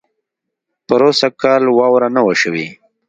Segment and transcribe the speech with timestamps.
[0.87, 2.67] پروسږ کال واؤره نۀ وه شوې